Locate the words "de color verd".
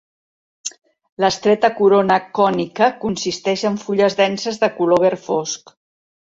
4.65-5.25